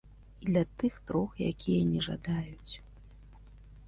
І 0.43 0.45
для 0.51 0.61
тых 0.83 0.95
трох, 1.11 1.29
якія 1.51 1.83
не 1.91 1.99
жадаюць. 2.07 2.73